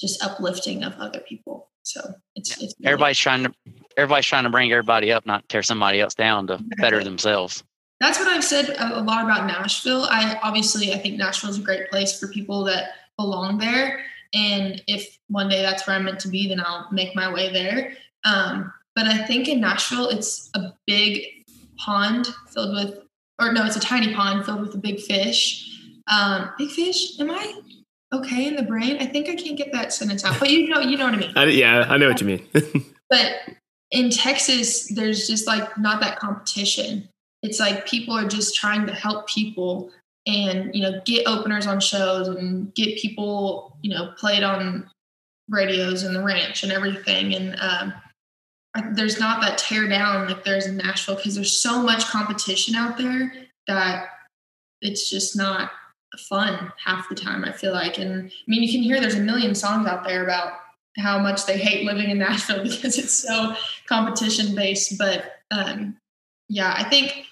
[0.00, 1.70] just uplifting of other people.
[1.84, 2.00] So
[2.34, 3.54] it's, it's really everybody's trying to
[3.96, 7.64] everybody's trying to bring everybody up, not tear somebody else down to better themselves
[8.06, 10.06] that's what I've said a lot about Nashville.
[10.08, 14.00] I obviously I think Nashville is a great place for people that belong there.
[14.32, 17.52] And if one day that's where I'm meant to be, then I'll make my way
[17.52, 17.94] there.
[18.22, 21.24] Um, but I think in Nashville, it's a big
[21.78, 23.00] pond filled with,
[23.40, 25.68] or no, it's a tiny pond filled with a big fish.
[26.06, 27.18] Um, big fish?
[27.18, 27.60] Am I
[28.12, 28.98] okay in the brain?
[29.00, 31.18] I think I can't get that sentence out, but you know, you know what I
[31.18, 31.32] mean.
[31.34, 32.46] I, yeah, I know what you mean.
[33.10, 33.32] but
[33.90, 37.08] in Texas, there's just like not that competition
[37.46, 39.90] it's like people are just trying to help people
[40.26, 44.88] and you know get openers on shows and get people you know played on
[45.48, 47.94] radios and the ranch and everything and um,
[48.94, 52.98] there's not that tear down like there's in nashville because there's so much competition out
[52.98, 53.32] there
[53.66, 54.08] that
[54.82, 55.70] it's just not
[56.16, 57.44] fun half the time.
[57.44, 60.24] I feel like, and I mean, you can hear there's a million songs out there
[60.24, 60.54] about
[60.98, 63.54] how much they hate living in Nashville because it's so
[63.86, 64.98] competition based.
[64.98, 65.96] But um,
[66.48, 67.26] yeah, I think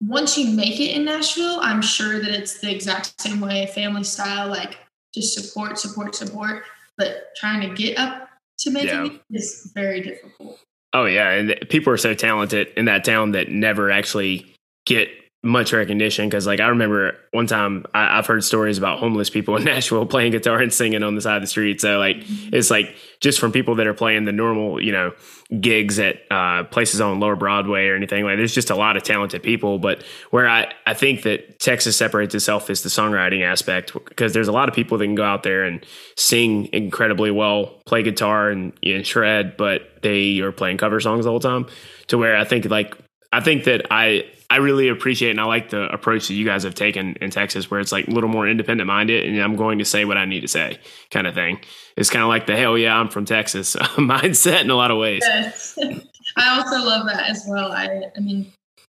[0.00, 4.04] once you make it in Nashville, I'm sure that it's the exact same way, family
[4.04, 4.78] style, like
[5.14, 6.64] just support, support, support.
[6.96, 8.28] But trying to get up
[8.60, 9.04] to making yeah.
[9.06, 10.58] it is very difficult.
[10.92, 14.54] Oh yeah, and people are so talented in that town that never actually
[14.86, 15.08] get
[15.42, 19.56] much recognition because like i remember one time I, have heard stories about homeless people
[19.56, 21.80] in nashville playing guitar and singing on the side of the street.
[21.80, 22.16] So like
[22.52, 25.12] it's like just from people that are playing the normal you know
[25.60, 29.02] gigs at uh, places on lower broadway or anything like there's just a lot of
[29.02, 29.78] talented people.
[29.78, 34.48] But where i i think that texas separates itself is the songwriting aspect because there's
[34.48, 35.84] a lot of people that can go out there and
[36.16, 41.30] sing incredibly well play guitar and, and shred but they are playing cover songs the
[41.30, 41.66] whole time.
[42.08, 42.94] To where i think like
[43.32, 46.64] I think that I I really appreciate and I like the approach that you guys
[46.64, 49.78] have taken in Texas, where it's like a little more independent minded, and I'm going
[49.78, 50.80] to say what I need to say,
[51.12, 51.60] kind of thing.
[51.96, 54.98] It's kind of like the hell yeah, I'm from Texas mindset in a lot of
[54.98, 55.22] ways.
[55.24, 55.78] Yes.
[56.36, 57.70] I also love that as well.
[57.70, 58.52] I I mean,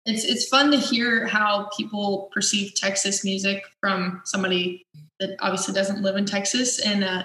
[0.07, 4.83] it's it's fun to hear how people perceive Texas music from somebody
[5.21, 7.23] that obviously doesn't live in Texas, and uh,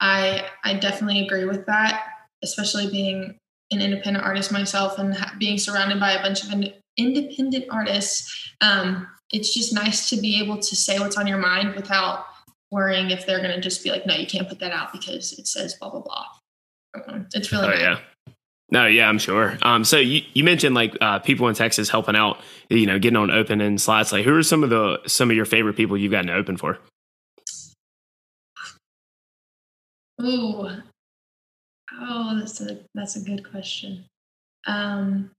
[0.00, 2.04] I I definitely agree with that,
[2.44, 3.36] especially being
[3.72, 9.06] an independent artist myself and being surrounded by a bunch of in- independent artists, um,
[9.32, 12.24] it's just nice to be able to say what's on your mind without
[12.70, 15.32] worrying if they're going to just be like, no, you can't put that out because
[15.38, 16.24] it says blah, blah, blah.
[17.06, 17.80] Um, it's really, oh, nice.
[17.80, 17.98] yeah.
[18.70, 19.58] No, yeah, I'm sure.
[19.60, 22.38] Um, so you, you mentioned like uh, people in Texas helping out,
[22.70, 24.12] you know, getting on open and slots.
[24.12, 26.56] Like, who are some of the some of your favorite people you've gotten to open
[26.56, 26.78] for?
[30.22, 30.70] Ooh,
[32.00, 34.04] Oh, that's a that's a good question.
[34.66, 35.30] Um,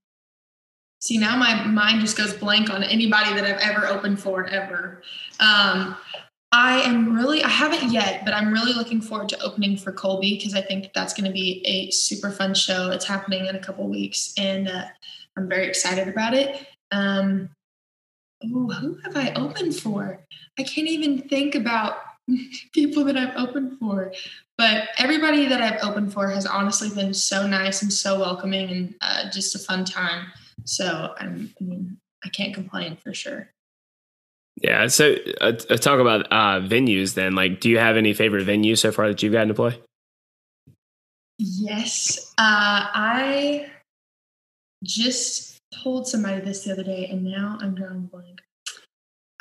[1.01, 5.01] see, now my mind just goes blank on anybody that I've ever opened for ever.
[5.39, 5.95] Um,
[6.51, 10.35] I am really I haven't yet, but I'm really looking forward to opening for Colby
[10.35, 12.91] because I think that's going to be a super fun show.
[12.91, 14.85] It's happening in a couple weeks, and uh,
[15.35, 16.67] I'm very excited about it.
[16.91, 17.49] Um,
[18.45, 20.19] ooh, who have I opened for?
[20.59, 21.95] I can't even think about
[22.73, 24.13] people that I've opened for.
[24.57, 28.95] But everybody that I've opened for has honestly been so nice and so welcoming and
[29.01, 30.27] uh, just a fun time.
[30.65, 33.49] So I'm, I mean, I can't complain for sure.
[34.61, 34.87] Yeah.
[34.87, 37.35] So uh, uh, talk about uh, venues then.
[37.35, 39.79] Like, do you have any favorite venues so far that you've gotten to play?
[41.39, 42.31] Yes.
[42.37, 43.71] Uh, I
[44.83, 48.41] just told somebody this the other day and now I'm drawing blank.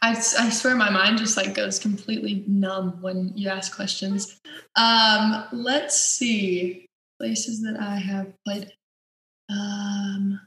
[0.02, 4.40] I, I swear my mind just like goes completely numb when you ask questions.
[4.74, 6.86] Um, let's see
[7.20, 8.72] places that I have played.
[9.48, 10.40] Um,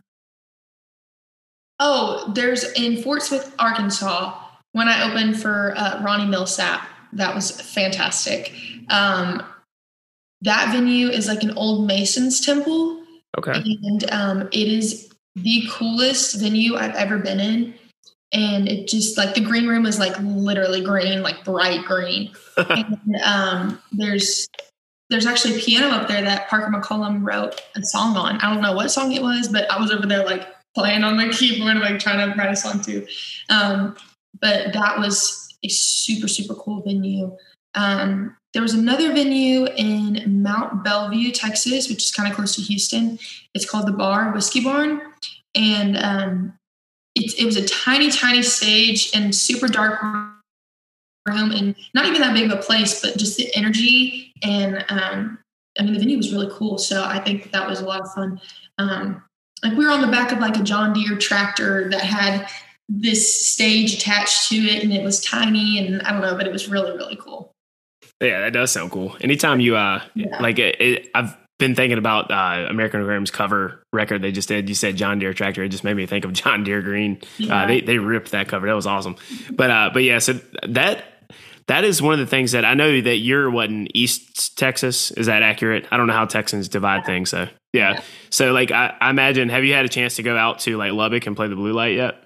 [1.80, 4.42] oh, there's in Fort Smith, Arkansas.
[4.74, 6.82] When I opened for uh, Ronnie Milsap,
[7.14, 8.54] that was fantastic.
[8.90, 9.42] Um,
[10.42, 13.04] that venue is like an old Mason's temple.
[13.38, 13.54] Okay.
[13.54, 17.74] And um, it is the coolest venue I've ever been in
[18.32, 22.32] and it just like the green room is like literally green, like bright green.
[22.58, 24.48] and um, there's
[25.10, 28.38] there's actually a piano up there that Parker McCollum wrote a song on.
[28.38, 31.16] I don't know what song it was, but I was over there like playing on
[31.16, 33.06] my keyboard, like trying to write a song too.
[33.50, 33.96] Um,
[34.42, 37.36] but that was a super super cool venue.
[37.76, 42.62] Um, there was another venue in Mont Belvieu, Texas, which is kind of close to
[42.62, 43.20] Houston.
[43.54, 45.02] It's called the Bar Whiskey Barn,
[45.54, 46.54] and um,
[47.16, 52.34] it, it was a tiny, tiny stage and super dark room and not even that
[52.34, 55.40] big of a place, but just the energy and um,
[55.80, 56.78] I mean the venue was really cool.
[56.78, 58.40] So I think that was a lot of fun.
[58.78, 59.24] Um,
[59.64, 62.48] like we were on the back of like a John Deere tractor that had
[62.88, 66.54] this stage attached to it and it was tiny and I don't know, but it
[66.54, 67.52] was really, really cool.
[68.22, 69.16] Yeah, that does sound cool.
[69.22, 70.42] Anytime you uh yeah.
[70.42, 74.68] like it, it, I've been thinking about uh, American Aquarium's cover record they just did.
[74.68, 75.64] You said John Deere tractor.
[75.64, 77.20] It just made me think of John Deere Green.
[77.22, 77.64] Uh, yeah.
[77.64, 78.68] Uh, they they ripped that cover.
[78.68, 79.16] That was awesome.
[79.52, 80.34] But uh, but yeah, so
[80.68, 81.06] that
[81.68, 85.12] that is one of the things that I know that you're what in East Texas.
[85.12, 85.88] Is that accurate?
[85.92, 87.30] I don't know how Texans divide things.
[87.30, 87.94] So yeah.
[87.94, 88.02] yeah.
[88.30, 90.92] So like I, I imagine, have you had a chance to go out to like
[90.92, 92.22] Lubbock and play the blue light yet?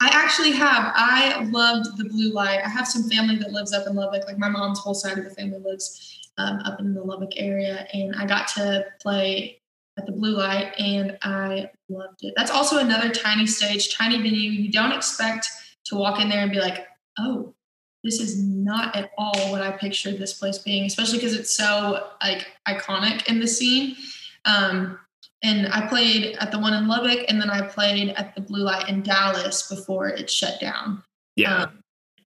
[0.00, 0.92] I actually have.
[0.94, 2.60] I loved the blue light.
[2.62, 4.26] I have some family that lives up in Lubbock.
[4.26, 7.86] Like my mom's whole side of the family lives um, up in the Lubbock area,
[7.92, 9.60] and I got to play
[9.96, 12.34] at the Blue Light, and I loved it.
[12.36, 14.50] That's also another tiny stage, tiny venue.
[14.50, 15.48] You don't expect
[15.86, 16.86] to walk in there and be like,
[17.18, 17.54] "Oh,
[18.02, 22.08] this is not at all what I pictured this place being," especially because it's so
[22.22, 23.96] like iconic in the scene.
[24.44, 24.98] Um,
[25.42, 28.62] and I played at the one in Lubbock, and then I played at the Blue
[28.62, 31.02] Light in Dallas before it shut down.
[31.36, 31.64] Yeah.
[31.64, 31.80] Um,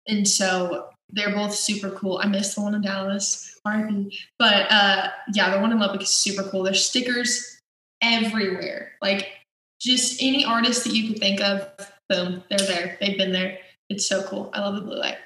[0.08, 2.20] and so they're both super cool.
[2.22, 4.14] I miss the one in Dallas, RIP.
[4.40, 6.64] But uh, yeah, the one in Lubbock is super cool.
[6.64, 7.60] There's stickers
[8.02, 8.92] everywhere.
[9.02, 9.30] Like
[9.82, 11.68] just any artist that you could think of,
[12.10, 12.98] boom, they're there.
[13.00, 13.60] They've been there.
[13.90, 14.50] It's so cool.
[14.54, 15.18] I love the blue light.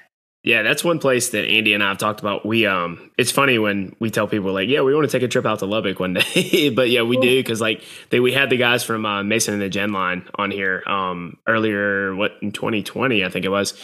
[0.42, 2.46] Yeah, that's one place that Andy and I have talked about.
[2.46, 5.28] We um, it's funny when we tell people like, yeah, we want to take a
[5.28, 8.48] trip out to Lubbock one day, but yeah, we do because like they we had
[8.48, 12.52] the guys from uh, Mason and the Gen line on here um earlier, what in
[12.52, 13.74] 2020 I think it was,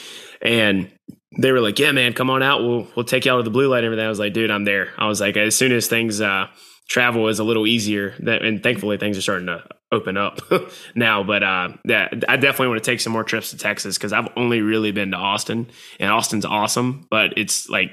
[0.42, 0.90] and
[1.38, 3.50] they were like, yeah, man, come on out, we'll we'll take you out of the
[3.50, 4.06] blue light and everything.
[4.06, 4.92] I was like, dude, I'm there.
[4.98, 6.46] I was like, as soon as things uh
[6.88, 10.40] travel is a little easier, that and thankfully things are starting to open up
[10.94, 11.22] now.
[11.22, 14.28] But uh, yeah, I definitely want to take some more trips to Texas because I've
[14.36, 15.68] only really been to Austin,
[15.98, 17.90] and Austin's awesome, but it's like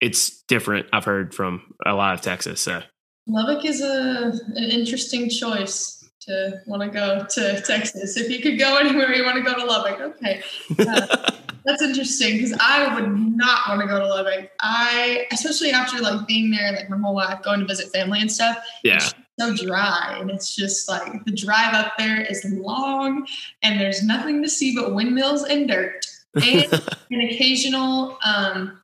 [0.00, 0.86] it's different.
[0.92, 2.60] I've heard from a lot of Texas.
[2.60, 2.82] So
[3.26, 8.16] Lubbock is a an interesting choice to want to go to Texas.
[8.16, 10.00] If you could go anywhere, you want to go to Lubbock.
[10.00, 10.42] Okay.
[10.78, 11.30] Uh,
[11.64, 14.50] that's interesting because I would not want to go to Lubbock.
[14.60, 18.30] I, especially after like being there like my whole life, going to visit family and
[18.30, 18.58] stuff.
[18.82, 19.08] yeah,
[19.38, 23.26] so dry and it's just like the drive up there is long
[23.62, 26.04] and there's nothing to see but windmills and dirt
[26.34, 26.72] and
[27.10, 28.78] an occasional um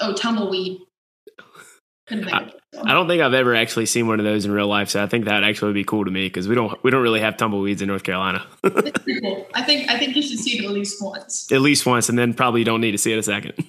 [0.00, 0.80] oh tumbleweed
[2.10, 2.50] I,
[2.84, 5.06] I don't think I've ever actually seen one of those in real life, so I
[5.06, 7.36] think that actually would be cool to me because we don't we don't really have
[7.36, 8.46] tumbleweeds in North Carolina.
[8.62, 9.46] cool.
[9.54, 11.50] I think I think you should see it at least once.
[11.52, 13.54] At least once, and then probably you don't need to see it a second.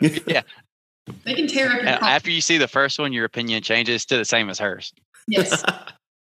[0.26, 0.42] yeah,
[1.24, 1.88] they can tear up your.
[1.88, 4.92] After you see the first one, your opinion changes to the same as hers.
[5.26, 5.64] Yes.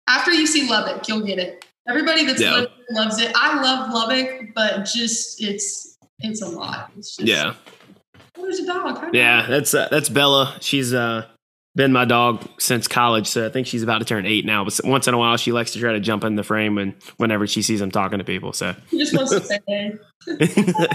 [0.08, 1.66] After you see Lubbock, you'll get it.
[1.88, 2.66] Everybody that's yeah.
[2.92, 3.32] loves it.
[3.36, 6.92] I love Lubbock, but just it's it's a lot.
[6.98, 7.54] It's just, yeah.
[8.38, 9.14] Oh, there's a dog.
[9.14, 10.58] Yeah, that's uh, that's Bella.
[10.62, 11.26] She's uh
[11.76, 14.64] been my dog since college, so I think she's about to turn eight now.
[14.64, 16.96] But once in a while, she likes to try to jump in the frame and
[17.18, 18.54] whenever she sees I'm talking to people.
[18.54, 19.98] So she just wants to say.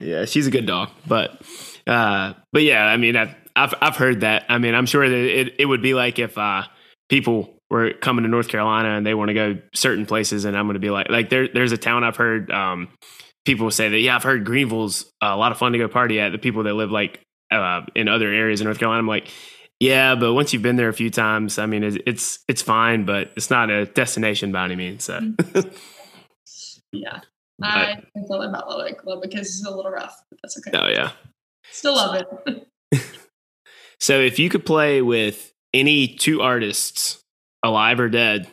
[0.00, 1.40] yeah, she's a good dog, but
[1.86, 4.44] uh, but yeah, I mean, I've, I've, I've heard that.
[4.48, 6.64] I mean, I'm sure that it, it would be like if uh,
[7.08, 10.66] people were coming to North Carolina and they want to go certain places, and I'm
[10.66, 12.88] going to be like, like there, there's a town I've heard um,
[13.44, 13.98] people say that.
[13.98, 16.32] Yeah, I've heard Greenville's a lot of fun to go party at.
[16.32, 19.28] The people that live like uh, in other areas in North Carolina, I'm like,
[19.78, 23.04] yeah, but once you've been there a few times, I mean, it's it's, it's fine,
[23.04, 25.04] but it's not a destination by any means.
[25.04, 25.20] So.
[26.92, 27.20] yeah.
[27.62, 29.04] I feel about Lubbock.
[29.04, 30.70] Lubbock is a little rough, but that's okay.
[30.78, 31.12] Oh yeah.
[31.70, 32.66] Still love it.
[34.00, 37.22] so if you could play with any two artists,
[37.64, 38.48] alive or dead,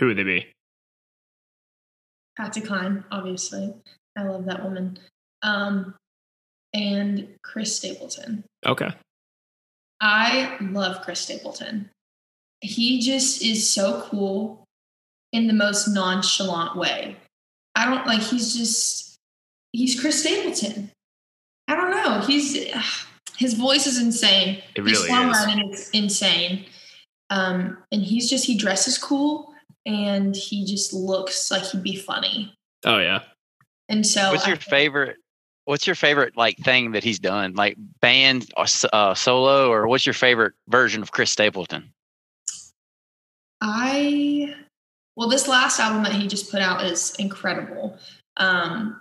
[0.00, 0.46] who would they be?
[2.36, 3.74] Patsy Cline, obviously.
[4.18, 4.98] I love that woman.
[5.42, 5.94] Um,
[6.74, 8.44] and Chris Stapleton.
[8.66, 8.90] Okay.
[10.00, 11.90] I love Chris Stapleton.
[12.60, 14.64] He just is so cool
[15.32, 17.16] in the most nonchalant way.
[17.76, 19.16] I don't like he's just
[19.72, 20.90] he's Chris Stapleton.
[21.68, 22.20] I don't know.
[22.26, 22.56] He's
[23.36, 24.62] his voice is insane.
[24.74, 25.80] It really his songwriting is.
[25.80, 26.66] is insane.
[27.30, 29.54] Um, and he's just he dresses cool
[29.86, 32.52] and he just looks like he'd be funny.
[32.84, 33.20] Oh yeah.
[33.88, 35.16] And so, what's your I, favorite?
[35.64, 40.06] What's your favorite like thing that he's done, like band or uh, solo, or what's
[40.06, 41.92] your favorite version of Chris Stapleton?
[43.60, 44.54] I
[45.16, 47.98] well, this last album that he just put out is incredible.
[48.36, 49.00] Um,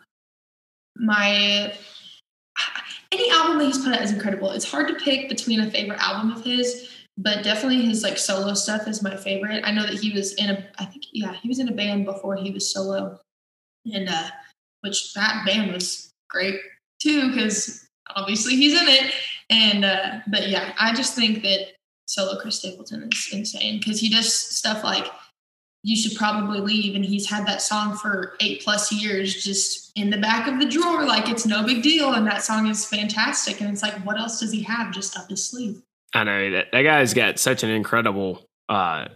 [0.95, 1.73] my
[3.11, 4.51] any album that he's put out is incredible.
[4.51, 8.55] It's hard to pick between a favorite album of his, but definitely his like solo
[8.55, 9.63] stuff is my favorite.
[9.63, 12.05] I know that he was in a I think yeah, he was in a band
[12.05, 13.19] before he was solo.
[13.93, 14.29] And uh
[14.81, 16.59] which that band was great
[17.01, 19.13] too cuz obviously he's in it.
[19.49, 21.73] And uh but yeah, I just think that
[22.07, 25.07] solo Chris Stapleton is insane cuz he does stuff like
[25.83, 26.95] you should probably leave.
[26.95, 30.65] And he's had that song for eight plus years just in the back of the
[30.65, 32.13] drawer, like it's no big deal.
[32.13, 33.61] And that song is fantastic.
[33.61, 35.81] And it's like, what else does he have just up his sleeve?
[36.13, 39.07] I know that that guy's got such an incredible, uh,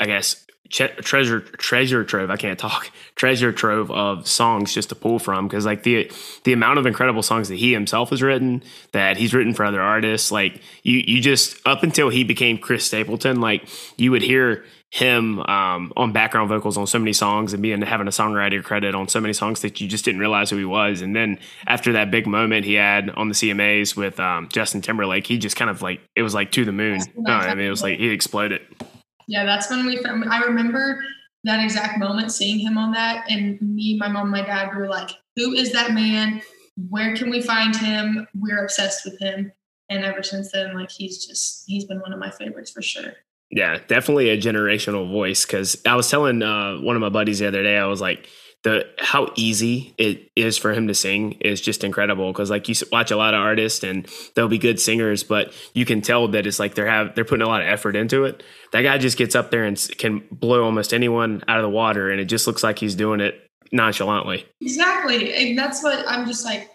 [0.00, 2.30] I guess, treasure treasure trove.
[2.30, 6.10] I can't talk treasure trove of songs just to pull from because like the
[6.44, 9.80] the amount of incredible songs that he himself has written, that he's written for other
[9.80, 14.64] artists, like you you just up until he became Chris Stapleton, like you would hear
[14.90, 18.94] him um, on background vocals on so many songs and being having a songwriter credit
[18.94, 21.02] on so many songs that you just didn't realize who he was.
[21.02, 25.26] And then after that big moment he had on the CMAs with um, Justin Timberlake,
[25.26, 27.00] he just kind of like it was like to the moon.
[27.16, 28.62] No, I mean it was like he exploded.
[29.28, 30.02] Yeah, that's when we.
[30.04, 31.04] I remember
[31.44, 35.10] that exact moment, seeing him on that, and me, my mom, my dad were like,
[35.36, 36.42] "Who is that man?
[36.88, 38.26] Where can we find him?
[38.34, 39.52] We're obsessed with him."
[39.90, 43.12] And ever since then, like he's just he's been one of my favorites for sure.
[43.50, 45.44] Yeah, definitely a generational voice.
[45.44, 48.28] Because I was telling uh, one of my buddies the other day, I was like,
[48.68, 52.30] the how easy it is for him to sing is just incredible.
[52.30, 55.86] Because like you watch a lot of artists and they'll be good singers but you
[55.86, 58.42] can tell that it's like they're have they're putting a lot of effort into it.
[58.72, 62.10] That guy just gets up there and can blow almost anyone out of the water
[62.10, 63.42] and it just looks like he's doing it
[63.72, 64.46] nonchalantly.
[64.60, 65.32] Exactly.
[65.34, 66.70] And that's what i'm just like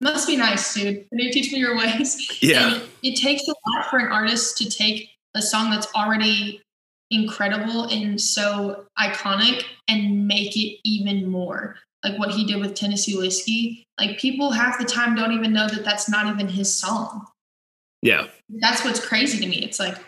[0.00, 1.06] must be nice dude.
[1.10, 2.38] Can you teach me your ways.
[2.40, 2.80] Yeah.
[3.02, 6.62] It takes a lot for an artist to take a song that's already
[7.10, 11.76] incredible and so iconic and make it even more.
[12.04, 15.68] Like what he did with tennessee whiskey like people half the time don't even know
[15.68, 17.26] that that's not even his song.
[18.02, 18.28] Yeah.
[18.48, 19.62] That's what's crazy to me.
[19.62, 19.98] It's like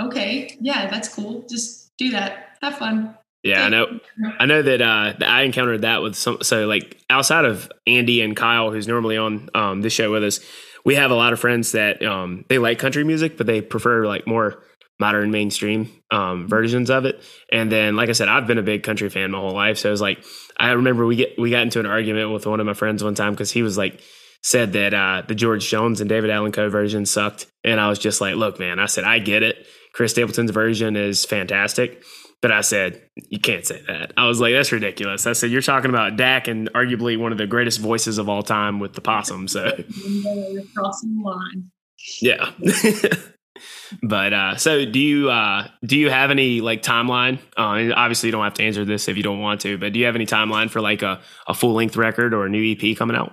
[0.00, 1.44] okay yeah that's cool.
[1.48, 2.56] Just do that.
[2.62, 3.14] Have fun.
[3.44, 4.00] Yeah i know.
[4.40, 8.36] i know that uh i encountered that with some so like outside of andy and
[8.36, 10.40] kyle who's normally on um this show with us
[10.84, 14.06] we have a lot of friends that um they like country music but they prefer
[14.06, 14.60] like more
[14.98, 17.22] modern mainstream um, versions of it.
[17.52, 19.78] And then, like I said, I've been a big country fan my whole life.
[19.78, 20.24] So it was like,
[20.58, 23.14] I remember we get we got into an argument with one of my friends one
[23.14, 24.00] time because he was like
[24.42, 27.98] said that uh, the George Jones and David Allan Coe version sucked, and I was
[27.98, 29.66] just like, look, man, I said I get it.
[29.92, 32.02] Chris Stapleton's version is fantastic.
[32.40, 34.12] But I said, you can't say that.
[34.16, 35.26] I was like, that's ridiculous.
[35.26, 38.44] I said, you're talking about DAC and arguably one of the greatest voices of all
[38.44, 39.48] time with the possum.
[39.48, 39.64] So,
[40.76, 41.70] crossing the line.
[42.22, 42.52] Yeah.
[44.02, 47.38] but uh, so do you uh, do you have any like timeline?
[47.56, 49.98] Uh, obviously you don't have to answer this if you don't want to but do
[49.98, 52.96] you have any timeline for like a, a full length record or a new ep
[52.96, 53.32] coming out?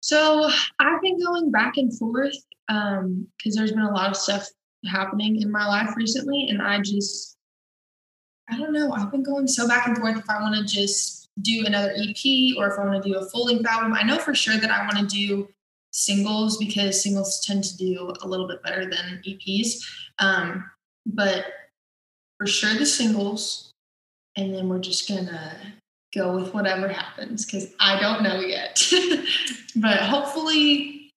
[0.00, 2.34] So i've been going back and forth
[2.68, 4.46] because um, there's been a lot of stuff
[4.90, 7.36] happening in my life recently and i just
[8.50, 11.30] i don't know i've been going so back and forth if i want to just
[11.40, 12.24] do another ep
[12.58, 13.94] or if i want to do a full length album.
[13.94, 15.48] I know for sure that i want to do
[15.92, 19.84] singles because singles tend to do a little bit better than EPs.
[20.18, 20.70] Um,
[21.06, 21.46] but
[22.38, 23.70] for sure the singles,
[24.36, 25.56] and then we're just gonna
[26.14, 28.82] go with whatever happens because I don't know yet.
[29.76, 31.10] but hopefully,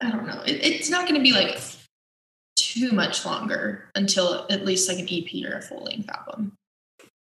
[0.00, 0.42] I don't know.
[0.46, 1.60] It, it's not gonna be like
[2.56, 6.52] too much longer until at least like an EP or a full length album.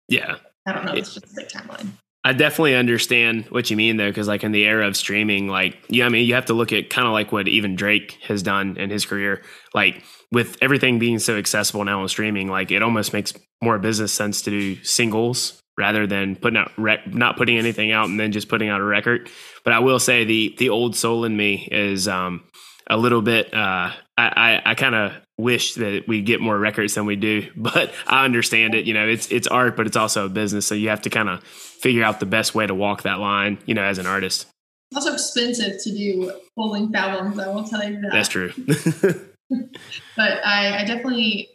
[0.09, 0.37] Yeah.
[0.65, 1.91] I don't know it's just like timeline.
[2.27, 5.77] I definitely understand what you mean though, because like in the era of streaming, like
[5.87, 8.43] yeah, I mean you have to look at kind of like what even Drake has
[8.43, 9.43] done in his career.
[9.73, 14.11] Like with everything being so accessible now on streaming, like it almost makes more business
[14.11, 18.33] sense to do singles rather than putting out rec- not putting anything out and then
[18.33, 19.29] just putting out a record.
[19.63, 22.43] But I will say the the old soul in me is um,
[22.89, 23.53] a little bit.
[23.53, 24.27] Uh, I
[24.65, 28.25] I, I kind of wish that we get more records than we do, but I
[28.25, 28.83] understand it.
[28.83, 31.29] You know, it's it's art, but it's also a business, so you have to kind
[31.29, 31.41] of
[31.81, 34.47] figure out the best way to walk that line, you know, as an artist.
[34.91, 38.11] It's also expensive to do full length albums, I will tell you that.
[38.11, 38.51] That's true.
[40.17, 41.49] but I, I definitely,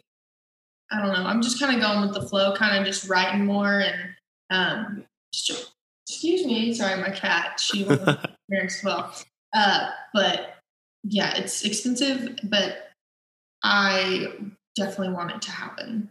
[0.91, 3.45] I don't know, I'm just kind of going with the flow, kind of just writing
[3.45, 4.15] more and,
[4.49, 5.71] um, just,
[6.07, 7.99] excuse me, sorry, my cat, she was
[8.51, 9.15] parents as well.
[9.53, 10.55] Uh, but
[11.03, 12.89] yeah, it's expensive, but
[13.63, 14.33] I
[14.75, 16.09] definitely want it to happen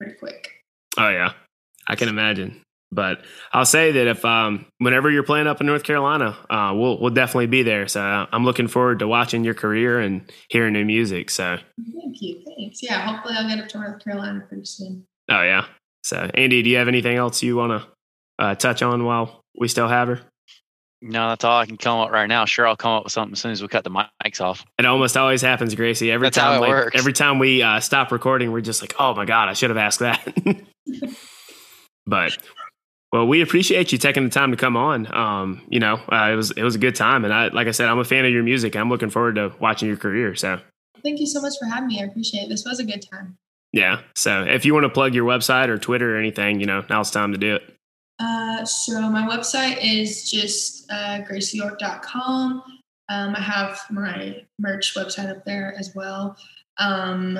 [0.00, 0.50] pretty quick.
[0.98, 1.32] Oh yeah,
[1.88, 2.60] I can imagine.
[2.94, 7.00] But I'll say that if um, whenever you're playing up in North Carolina, uh, we'll
[7.00, 7.88] we'll definitely be there.
[7.88, 11.30] So I'm looking forward to watching your career and hearing new music.
[11.30, 12.82] So thank you, thanks.
[12.82, 15.06] Yeah, hopefully I'll get up to North Carolina pretty soon.
[15.28, 15.66] Oh yeah.
[16.04, 17.88] So Andy, do you have anything else you want to
[18.38, 20.20] uh, touch on while we still have her?
[21.06, 22.46] No, that's all I can come up right now.
[22.46, 24.64] Sure, I'll come up with something as soon as we cut the mics off.
[24.78, 26.10] It almost always happens, Graycie.
[26.10, 26.98] Every that's time, how it like, works.
[26.98, 29.76] every time we uh, stop recording, we're just like, "Oh my god, I should have
[29.76, 30.26] asked that."
[32.06, 32.38] but
[33.14, 35.06] well, we appreciate you taking the time to come on.
[35.14, 37.70] Um, you know, uh, it was it was a good time, and I like I
[37.70, 38.74] said, I'm a fan of your music.
[38.74, 40.34] I'm looking forward to watching your career.
[40.34, 40.58] So
[41.04, 42.02] thank you so much for having me.
[42.02, 42.48] I appreciate it.
[42.48, 43.36] This was a good time.
[43.72, 44.00] Yeah.
[44.16, 47.12] So if you want to plug your website or Twitter or anything, you know, now's
[47.12, 47.76] time to do it.
[48.18, 52.64] Uh, so my website is just uh, graycieyork.com.
[53.10, 56.36] Um, I have my merch website up there as well.
[56.78, 57.38] Um,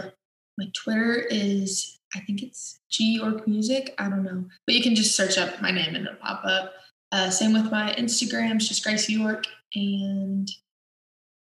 [0.56, 3.94] my Twitter is, I think it's G York Music.
[3.98, 6.72] I don't know, but you can just search up my name and it'll pop up.
[7.12, 10.48] Uh, same with my Instagram, it's just Graycie York, and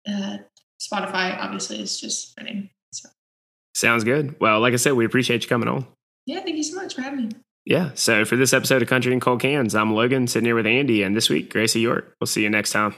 [0.08, 0.38] uh,
[0.80, 1.36] Spotify.
[1.38, 2.70] Obviously, is just my name.
[2.92, 3.08] So.
[3.74, 4.36] Sounds good.
[4.40, 5.86] Well, like I said, we appreciate you coming on.
[6.26, 7.30] Yeah, thank you so much for having me.
[7.64, 7.90] Yeah.
[7.94, 11.02] So for this episode of Country and Cold Cans, I'm Logan sitting here with Andy,
[11.02, 12.14] and this week, Graycie York.
[12.20, 12.94] We'll see you next time.